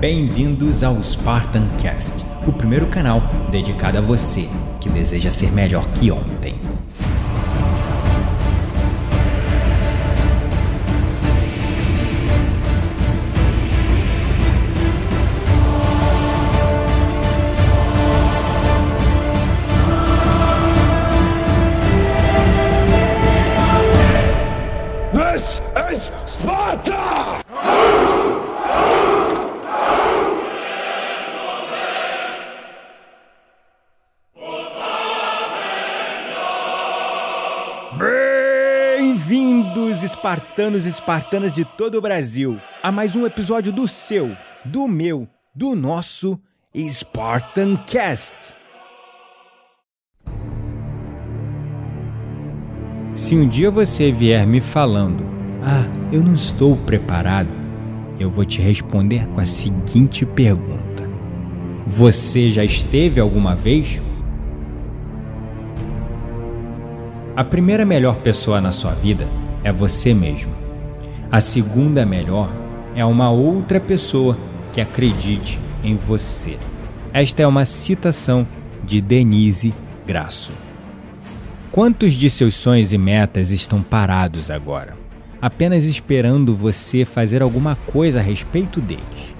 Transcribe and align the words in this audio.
Bem-vindos 0.00 0.82
ao 0.82 1.02
Spartan 1.02 1.68
Cast, 1.76 2.24
o 2.46 2.52
primeiro 2.54 2.86
canal 2.86 3.20
dedicado 3.50 3.98
a 3.98 4.00
você 4.00 4.48
que 4.80 4.88
deseja 4.88 5.30
ser 5.30 5.52
melhor 5.52 5.86
que 5.88 6.10
ontem. 6.10 6.58
This 25.12 25.60
is 25.92 26.10
Sparta! 26.24 27.49
Bem-vindos, 39.30 40.02
espartanos 40.02 40.86
e 40.86 40.88
espartanas 40.88 41.54
de 41.54 41.64
todo 41.64 41.94
o 41.94 42.00
Brasil, 42.00 42.58
a 42.82 42.90
mais 42.90 43.14
um 43.14 43.24
episódio 43.24 43.70
do 43.70 43.86
seu, 43.86 44.36
do 44.64 44.88
meu, 44.88 45.28
do 45.54 45.76
nosso 45.76 46.36
Spartan 46.76 47.76
Cast. 47.86 48.52
Se 53.14 53.36
um 53.36 53.46
dia 53.48 53.70
você 53.70 54.10
vier 54.10 54.44
me 54.44 54.60
falando, 54.60 55.22
ah, 55.62 55.86
eu 56.12 56.24
não 56.24 56.34
estou 56.34 56.76
preparado, 56.78 57.50
eu 58.18 58.28
vou 58.28 58.44
te 58.44 58.60
responder 58.60 59.28
com 59.28 59.40
a 59.40 59.46
seguinte 59.46 60.26
pergunta: 60.26 61.08
Você 61.86 62.50
já 62.50 62.64
esteve 62.64 63.20
alguma 63.20 63.54
vez? 63.54 64.02
A 67.40 67.44
primeira 67.44 67.86
melhor 67.86 68.16
pessoa 68.16 68.60
na 68.60 68.70
sua 68.70 68.92
vida 68.92 69.26
é 69.64 69.72
você 69.72 70.12
mesmo. 70.12 70.52
A 71.32 71.40
segunda 71.40 72.04
melhor 72.04 72.52
é 72.94 73.02
uma 73.02 73.30
outra 73.30 73.80
pessoa 73.80 74.36
que 74.74 74.78
acredite 74.78 75.58
em 75.82 75.96
você. 75.96 76.58
Esta 77.14 77.40
é 77.40 77.46
uma 77.46 77.64
citação 77.64 78.46
de 78.84 79.00
Denise 79.00 79.72
Grasso. 80.06 80.52
Quantos 81.72 82.12
de 82.12 82.28
seus 82.28 82.54
sonhos 82.56 82.92
e 82.92 82.98
metas 82.98 83.50
estão 83.50 83.82
parados 83.82 84.50
agora, 84.50 84.94
apenas 85.40 85.84
esperando 85.84 86.54
você 86.54 87.06
fazer 87.06 87.40
alguma 87.40 87.74
coisa 87.86 88.18
a 88.18 88.22
respeito 88.22 88.82
deles? 88.82 89.34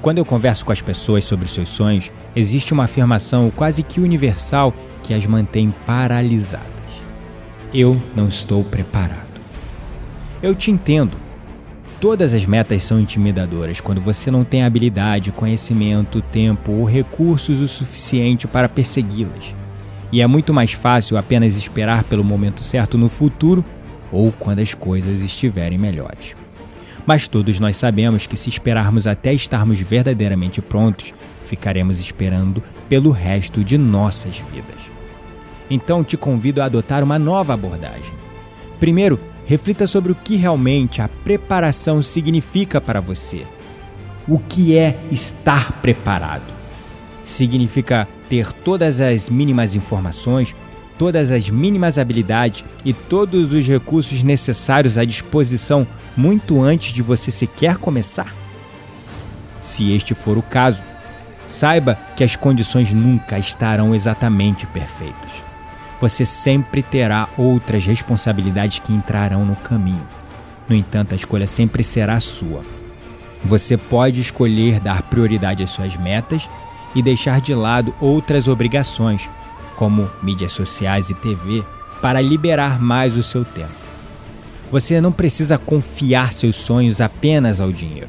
Quando 0.00 0.18
eu 0.18 0.24
converso 0.24 0.64
com 0.64 0.70
as 0.70 0.80
pessoas 0.80 1.24
sobre 1.24 1.48
seus 1.48 1.70
sonhos, 1.70 2.12
existe 2.36 2.72
uma 2.72 2.84
afirmação 2.84 3.50
quase 3.50 3.82
que 3.82 3.98
universal 3.98 4.72
que 5.02 5.12
as 5.12 5.26
mantém 5.26 5.74
paralisadas. 5.84 6.79
Eu 7.72 8.02
não 8.16 8.26
estou 8.26 8.64
preparado. 8.64 9.40
Eu 10.42 10.56
te 10.56 10.72
entendo. 10.72 11.16
Todas 12.00 12.34
as 12.34 12.44
metas 12.44 12.82
são 12.82 12.98
intimidadoras 12.98 13.80
quando 13.80 14.00
você 14.00 14.28
não 14.28 14.42
tem 14.42 14.64
habilidade, 14.64 15.30
conhecimento, 15.30 16.20
tempo 16.20 16.72
ou 16.72 16.84
recursos 16.84 17.60
o 17.60 17.68
suficiente 17.68 18.48
para 18.48 18.68
persegui-las. 18.68 19.54
E 20.10 20.20
é 20.20 20.26
muito 20.26 20.52
mais 20.52 20.72
fácil 20.72 21.16
apenas 21.16 21.54
esperar 21.54 22.02
pelo 22.02 22.24
momento 22.24 22.64
certo 22.64 22.98
no 22.98 23.08
futuro 23.08 23.64
ou 24.10 24.32
quando 24.32 24.58
as 24.58 24.74
coisas 24.74 25.20
estiverem 25.20 25.78
melhores. 25.78 26.34
Mas 27.06 27.28
todos 27.28 27.60
nós 27.60 27.76
sabemos 27.76 28.26
que 28.26 28.36
se 28.36 28.48
esperarmos 28.48 29.06
até 29.06 29.32
estarmos 29.32 29.78
verdadeiramente 29.78 30.60
prontos, 30.60 31.14
ficaremos 31.46 32.00
esperando 32.00 32.62
pelo 32.88 33.12
resto 33.12 33.62
de 33.62 33.78
nossas 33.78 34.42
vidas. 34.52 34.99
Então 35.70 36.02
te 36.02 36.16
convido 36.16 36.60
a 36.60 36.64
adotar 36.64 37.04
uma 37.04 37.18
nova 37.18 37.54
abordagem. 37.54 38.12
Primeiro, 38.80 39.20
reflita 39.46 39.86
sobre 39.86 40.10
o 40.10 40.14
que 40.16 40.36
realmente 40.36 41.00
a 41.00 41.08
preparação 41.08 42.02
significa 42.02 42.80
para 42.80 43.00
você. 43.00 43.46
O 44.26 44.38
que 44.38 44.76
é 44.76 44.98
estar 45.12 45.80
preparado? 45.80 46.52
Significa 47.24 48.08
ter 48.28 48.52
todas 48.52 49.00
as 49.00 49.30
mínimas 49.30 49.74
informações, 49.74 50.54
todas 50.98 51.30
as 51.30 51.48
mínimas 51.48 51.98
habilidades 51.98 52.64
e 52.84 52.92
todos 52.92 53.52
os 53.52 53.66
recursos 53.66 54.22
necessários 54.22 54.98
à 54.98 55.04
disposição 55.04 55.86
muito 56.16 56.60
antes 56.60 56.92
de 56.92 57.02
você 57.02 57.30
sequer 57.30 57.76
começar? 57.76 58.34
Se 59.60 59.92
este 59.92 60.14
for 60.14 60.36
o 60.36 60.42
caso, 60.42 60.82
saiba 61.48 61.98
que 62.16 62.24
as 62.24 62.34
condições 62.34 62.92
nunca 62.92 63.38
estarão 63.38 63.94
exatamente 63.94 64.66
perfeitas 64.66 65.49
você 66.00 66.24
sempre 66.24 66.82
terá 66.82 67.28
outras 67.36 67.84
responsabilidades 67.84 68.78
que 68.78 68.92
entrarão 68.92 69.44
no 69.44 69.54
caminho. 69.54 70.06
No 70.68 70.74
entanto, 70.74 71.12
a 71.12 71.16
escolha 71.16 71.46
sempre 71.46 71.84
será 71.84 72.18
sua. 72.20 72.62
Você 73.44 73.76
pode 73.76 74.20
escolher 74.20 74.80
dar 74.80 75.02
prioridade 75.02 75.62
às 75.62 75.70
suas 75.70 75.96
metas 75.96 76.48
e 76.94 77.02
deixar 77.02 77.40
de 77.40 77.54
lado 77.54 77.94
outras 78.00 78.48
obrigações, 78.48 79.28
como 79.76 80.08
mídias 80.22 80.52
sociais 80.52 81.10
e 81.10 81.14
TV, 81.14 81.62
para 82.00 82.20
liberar 82.20 82.80
mais 82.80 83.16
o 83.16 83.22
seu 83.22 83.44
tempo. 83.44 83.80
Você 84.70 85.00
não 85.00 85.10
precisa 85.10 85.58
confiar 85.58 86.32
seus 86.32 86.56
sonhos 86.56 87.00
apenas 87.00 87.60
ao 87.60 87.72
dinheiro. 87.72 88.08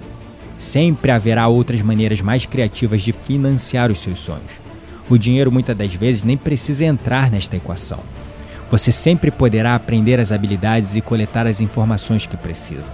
Sempre 0.57 1.11
haverá 1.11 1.47
outras 1.47 1.81
maneiras 1.81 2.21
mais 2.21 2.45
criativas 2.45 3.01
de 3.01 3.11
financiar 3.11 3.91
os 3.91 3.99
seus 3.99 4.19
sonhos. 4.19 4.70
O 5.11 5.19
dinheiro 5.19 5.51
muitas 5.51 5.75
das 5.75 5.93
vezes 5.93 6.23
nem 6.23 6.37
precisa 6.37 6.85
entrar 6.85 7.29
nesta 7.29 7.57
equação. 7.57 7.99
Você 8.71 8.93
sempre 8.93 9.29
poderá 9.29 9.75
aprender 9.75 10.21
as 10.21 10.31
habilidades 10.31 10.95
e 10.95 11.01
coletar 11.01 11.45
as 11.45 11.59
informações 11.59 12.25
que 12.25 12.37
precisa. 12.37 12.85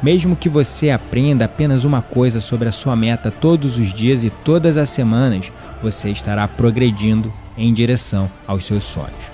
Mesmo 0.00 0.36
que 0.36 0.48
você 0.48 0.90
aprenda 0.90 1.46
apenas 1.46 1.82
uma 1.82 2.00
coisa 2.00 2.40
sobre 2.40 2.68
a 2.68 2.72
sua 2.72 2.94
meta 2.94 3.28
todos 3.28 3.76
os 3.76 3.92
dias 3.92 4.22
e 4.22 4.30
todas 4.30 4.76
as 4.76 4.88
semanas, 4.88 5.50
você 5.82 6.10
estará 6.10 6.46
progredindo 6.46 7.34
em 7.58 7.74
direção 7.74 8.30
aos 8.46 8.64
seus 8.66 8.84
sonhos. 8.84 9.24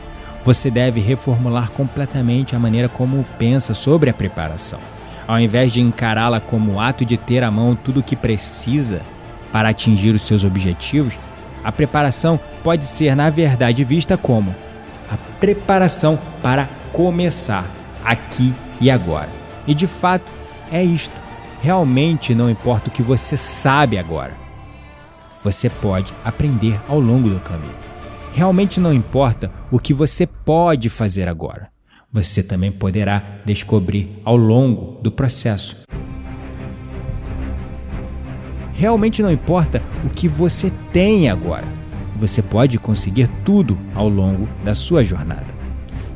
Você 0.42 0.70
deve 0.70 0.98
reformular 0.98 1.70
completamente 1.70 2.56
a 2.56 2.58
maneira 2.58 2.88
como 2.88 3.22
pensa 3.38 3.74
sobre 3.74 4.08
a 4.08 4.14
preparação. 4.14 4.80
Ao 5.28 5.38
invés 5.38 5.74
de 5.74 5.82
encará-la 5.82 6.40
como 6.40 6.72
o 6.72 6.80
ato 6.80 7.04
de 7.04 7.18
ter 7.18 7.44
à 7.44 7.50
mão 7.50 7.76
tudo 7.76 8.00
o 8.00 8.02
que 8.02 8.16
precisa 8.16 9.02
para 9.52 9.68
atingir 9.68 10.14
os 10.14 10.22
seus 10.22 10.42
objetivos, 10.42 11.18
a 11.62 11.70
preparação 11.70 12.38
pode 12.62 12.84
ser, 12.84 13.14
na 13.14 13.30
verdade, 13.30 13.84
vista 13.84 14.16
como 14.16 14.54
a 15.10 15.16
preparação 15.38 16.18
para 16.42 16.68
começar 16.92 17.68
aqui 18.04 18.54
e 18.80 18.90
agora. 18.90 19.28
E 19.66 19.74
de 19.74 19.86
fato, 19.86 20.30
é 20.72 20.82
isto. 20.82 21.12
Realmente 21.62 22.34
não 22.34 22.48
importa 22.48 22.88
o 22.88 22.90
que 22.90 23.02
você 23.02 23.36
sabe 23.36 23.98
agora. 23.98 24.34
Você 25.42 25.68
pode 25.68 26.12
aprender 26.24 26.80
ao 26.88 27.00
longo 27.00 27.28
do 27.28 27.40
caminho. 27.40 27.74
Realmente 28.32 28.78
não 28.78 28.92
importa 28.92 29.50
o 29.70 29.78
que 29.78 29.92
você 29.92 30.26
pode 30.26 30.88
fazer 30.88 31.28
agora. 31.28 31.68
Você 32.12 32.42
também 32.42 32.72
poderá 32.72 33.40
descobrir 33.44 34.20
ao 34.24 34.36
longo 34.36 35.00
do 35.02 35.10
processo. 35.12 35.76
Realmente 38.80 39.22
não 39.22 39.30
importa 39.30 39.82
o 40.02 40.08
que 40.08 40.26
você 40.26 40.72
tem 40.90 41.28
agora. 41.28 41.66
Você 42.18 42.40
pode 42.40 42.78
conseguir 42.78 43.28
tudo 43.44 43.76
ao 43.94 44.08
longo 44.08 44.48
da 44.64 44.74
sua 44.74 45.04
jornada. 45.04 45.44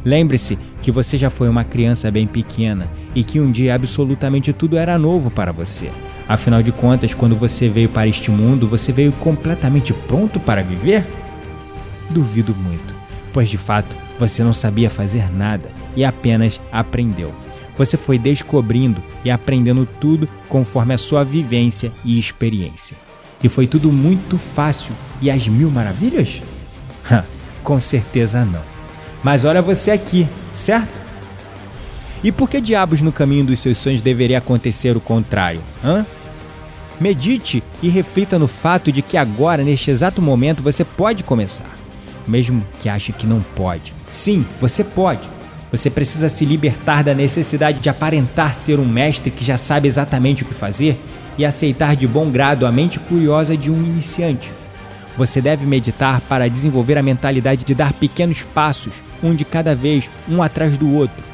Lembre-se 0.03 0.59
que 0.81 0.91
você 0.91 1.19
já 1.19 1.29
foi 1.29 1.47
uma 1.47 1.63
criança 1.63 2.11
bem 2.11 2.27
pequena 2.27 2.89
e 3.15 3.23
que 3.23 3.39
um 3.39 3.53
dia 3.53 3.75
absolutamente 3.75 4.51
tudo 4.55 4.79
era 4.79 4.99
novo 4.99 5.31
para 5.31 5.53
você. 5.53 5.91
Afinal 6.27 6.63
de 6.63 6.73
contas, 6.73 7.13
quando 7.13 7.37
você 7.37 7.69
veio 7.69 7.91
para 7.91 8.09
este 8.09 8.31
mundo, 8.31 8.67
você 8.67 8.93
veio 8.93 9.12
completamente 9.12 9.93
pronto 9.93 10.41
para 10.41 10.62
viver? 10.62 11.06
Duvido 12.09 12.55
muito, 12.55 12.94
pois 13.31 13.50
de 13.50 13.59
fato 13.59 13.94
você 14.19 14.43
não 14.43 14.55
sabia 14.55 14.88
fazer 14.88 15.31
nada 15.31 15.69
e 15.94 16.03
apenas 16.03 16.59
aprendeu. 16.73 17.44
Você 17.76 17.97
foi 17.97 18.19
descobrindo 18.19 19.03
e 19.25 19.31
aprendendo 19.31 19.87
tudo 20.00 20.29
conforme 20.49 20.94
a 20.94 20.99
sua 20.99 21.25
vivência 21.25 21.91
e 22.05 22.19
experiência. 22.19 22.97
E 23.43 23.49
foi 23.49 23.67
tudo 23.67 23.93
muito 23.93 24.38
fácil 24.38 24.94
e 25.21 25.31
às 25.31 25.47
mil 25.49 25.71
maravilhas? 25.71 26.41
Com 27.62 27.81
certeza 27.81 28.44
não. 28.44 28.62
Mas 29.23 29.44
olha 29.44 29.61
você 29.61 29.91
aqui, 29.91 30.26
certo? 30.55 31.05
E 32.23 32.32
por 32.32 32.49
que 32.49 32.61
diabos 32.61 33.03
no 33.03 33.12
caminho 33.12 33.44
dos 33.44 33.61
seus 33.61 33.76
sonhos 33.76 34.00
deveria 34.00 34.38
acontecer 34.38 34.97
o 34.97 35.00
contrário? 35.00 35.61
Hã? 35.85 36.06
Medite 37.00 37.62
e 37.82 37.88
reflita 37.88 38.38
no 38.38 38.47
fato 38.47 38.93
de 38.93 39.03
que 39.03 39.17
agora, 39.17 39.62
neste 39.65 39.91
exato 39.91 40.23
momento, 40.23 40.62
você 40.62 40.85
pode 40.85 41.23
começar. 41.23 41.69
Mesmo 42.26 42.65
que 42.81 42.88
ache 42.88 43.12
que 43.12 43.26
não 43.26 43.41
pode. 43.41 43.93
Sim, 44.09 44.47
você 44.61 44.82
pode. 44.82 45.29
Você 45.75 45.91
precisa 45.91 46.29
se 46.29 46.44
libertar 46.44 47.03
da 47.03 47.12
necessidade 47.12 47.81
de 47.81 47.88
aparentar 47.88 48.55
ser 48.55 48.79
um 48.79 48.87
mestre 48.87 49.29
que 49.29 49.44
já 49.44 49.59
sabe 49.59 49.88
exatamente 49.88 50.44
o 50.44 50.47
que 50.47 50.55
fazer 50.55 51.03
e 51.37 51.44
aceitar 51.44 51.97
de 51.97 52.06
bom 52.06 52.31
grado 52.31 52.65
a 52.65 52.71
mente 52.71 53.00
curiosa 53.00 53.56
de 53.56 53.73
um 53.73 53.82
iniciante. 53.82 54.53
Você 55.19 55.41
deve 55.41 55.67
meditar 55.67 56.21
para 56.21 56.49
desenvolver 56.49 56.97
a 56.97 57.03
mentalidade 57.03 57.65
de 57.65 57.75
dar 57.75 57.93
pequenos 57.93 58.41
passos, 58.55 58.93
um 59.21 59.35
de 59.35 59.44
cada 59.44 59.75
vez, 59.75 60.09
um 60.29 60.44
atrás 60.44 60.79
do 60.79 60.94
outro. 60.94 61.25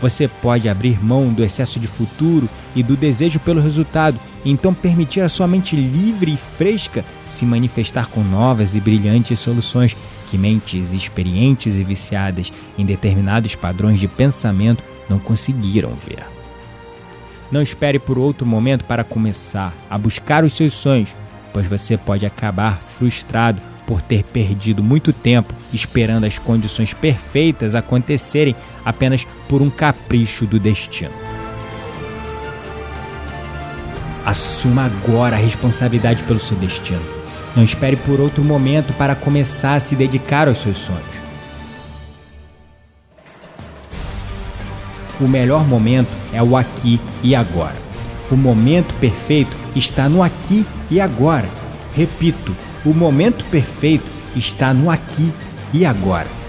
Você 0.00 0.26
pode 0.26 0.70
abrir 0.70 0.98
mão 1.04 1.28
do 1.28 1.44
excesso 1.44 1.78
de 1.78 1.86
futuro 1.86 2.48
e 2.74 2.82
do 2.82 2.96
desejo 2.96 3.38
pelo 3.40 3.60
resultado, 3.60 4.18
e 4.42 4.50
então 4.50 4.72
permitir 4.72 5.20
a 5.20 5.28
sua 5.28 5.46
mente 5.46 5.76
livre 5.76 6.32
e 6.32 6.38
fresca 6.56 7.04
se 7.30 7.44
manifestar 7.44 8.06
com 8.06 8.22
novas 8.22 8.74
e 8.74 8.80
brilhantes 8.80 9.38
soluções 9.38 9.94
que 10.32 10.38
mentes 10.38 10.94
experientes 10.94 11.76
e 11.76 11.84
viciadas 11.84 12.50
em 12.78 12.86
determinados 12.86 13.54
padrões 13.54 14.00
de 14.00 14.08
pensamento 14.08 14.82
não 15.06 15.18
conseguiram 15.18 15.90
ver. 16.08 16.24
Não 17.50 17.60
espere 17.60 17.98
por 17.98 18.16
outro 18.16 18.46
momento 18.46 18.82
para 18.86 19.04
começar 19.04 19.74
a 19.90 19.98
buscar 19.98 20.42
os 20.42 20.54
seus 20.54 20.72
sonhos, 20.72 21.10
pois 21.52 21.66
você 21.66 21.98
pode 21.98 22.24
acabar 22.24 22.80
frustrado 22.98 23.60
por 23.86 24.00
ter 24.00 24.24
perdido 24.24 24.82
muito 24.82 25.12
tempo 25.12 25.52
esperando 25.70 26.24
as 26.24 26.38
condições 26.38 26.94
perfeitas 26.94 27.74
acontecerem 27.74 28.56
apenas 28.82 29.26
por 29.50 29.60
um 29.60 29.68
capricho 29.68 30.46
do 30.46 30.58
destino. 30.58 31.12
Assuma 34.24 34.86
agora 34.86 35.36
a 35.36 35.38
responsabilidade 35.38 36.22
pelo 36.22 36.40
seu 36.40 36.56
destino. 36.56 37.21
Não 37.54 37.62
espere 37.62 37.96
por 37.96 38.20
outro 38.20 38.42
momento 38.42 38.92
para 38.94 39.14
começar 39.14 39.74
a 39.74 39.80
se 39.80 39.94
dedicar 39.94 40.48
aos 40.48 40.58
seus 40.58 40.78
sonhos. 40.78 41.22
O 45.20 45.28
melhor 45.28 45.64
momento 45.66 46.10
é 46.32 46.42
o 46.42 46.56
aqui 46.56 47.00
e 47.22 47.34
agora. 47.34 47.76
O 48.30 48.36
momento 48.36 48.92
perfeito 48.94 49.54
está 49.76 50.08
no 50.08 50.22
aqui 50.22 50.66
e 50.90 51.00
agora. 51.00 51.48
Repito, 51.94 52.56
o 52.84 52.94
momento 52.94 53.44
perfeito 53.44 54.06
está 54.34 54.72
no 54.72 54.90
aqui 54.90 55.30
e 55.72 55.84
agora. 55.84 56.41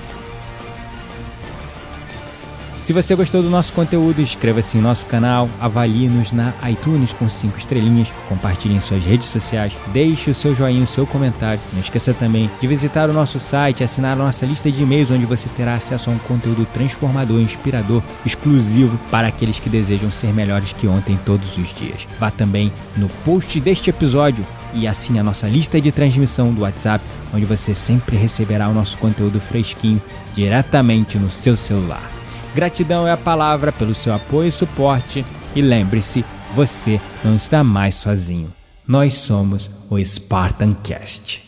Se 2.84 2.92
você 2.92 3.16
gostou 3.16 3.42
do 3.42 3.50
nosso 3.50 3.72
conteúdo, 3.72 4.22
inscreva-se 4.22 4.78
em 4.78 4.82
nosso 4.82 5.06
canal, 5.06 5.50
avalie-nos 5.58 6.34
na 6.34 6.54
iTunes 6.70 7.14
com 7.14 7.30
5 7.30 7.58
estrelinhas, 7.58 8.10
compartilhe 8.28 8.76
em 8.76 8.82
suas 8.82 9.02
redes 9.06 9.30
sociais, 9.30 9.72
deixe 9.94 10.30
o 10.30 10.36
seu 10.36 10.54
joinha, 10.54 10.84
o 10.84 10.88
seu 10.88 11.08
comentário. 11.08 11.62
Não 11.72 11.80
esqueça 11.80 12.14
também 12.14 12.52
de 12.60 12.68
visitar 12.68 13.10
o 13.10 13.14
nosso 13.14 13.40
site 13.40 13.80
e 13.80 13.84
assinar 13.86 14.12
a 14.12 14.24
nossa 14.26 14.46
lista 14.46 14.70
de 14.70 14.84
e-mails, 14.84 15.12
onde 15.12 15.26
você 15.26 15.48
terá 15.56 15.76
acesso 15.76 16.10
a 16.10 16.14
um 16.14 16.18
conteúdo 16.20 16.68
transformador, 16.74 17.40
inspirador, 17.40 18.04
exclusivo 18.26 19.00
para 19.10 19.30
aqueles 19.30 19.60
que 19.60 19.70
desejam 19.70 20.12
ser 20.12 20.34
melhores 20.34 20.74
que 20.74 20.86
ontem 20.86 21.18
todos 21.26 21.58
os 21.58 21.74
dias. 21.74 22.06
Vá 22.20 22.32
também 22.32 22.70
no 22.98 23.08
post 23.24 23.62
deste 23.62 23.92
episódio 23.92 24.46
e 24.74 24.90
assine 24.90 25.20
a 25.20 25.24
nossa 25.24 25.48
lista 25.48 25.80
de 25.80 25.90
transmissão 25.90 26.54
do 26.54 26.64
WhatsApp, 26.64 27.02
onde 27.34 27.46
você 27.46 27.74
sempre 27.74 28.18
receberá 28.18 28.68
o 28.68 28.74
nosso 28.74 28.98
conteúdo 28.98 29.40
fresquinho 29.40 30.02
diretamente 30.36 31.18
no 31.18 31.32
seu 31.32 31.56
celular. 31.56 32.23
Gratidão 32.56 33.08
é 33.08 33.12
a 33.12 33.18
palavra 33.18 33.72
pelo 33.72 33.96
seu 33.96 34.14
apoio 34.14 34.50
e 34.50 34.52
suporte. 34.52 35.26
E 35.56 35.62
lembre-se, 35.62 36.24
você 36.56 37.00
não 37.24 37.36
está 37.36 37.64
mais 37.64 37.96
sozinho. 37.96 38.52
Nós 38.88 39.14
somos 39.16 39.70
o 39.90 40.04
Spartan 40.04 40.74
Cast. 40.84 41.43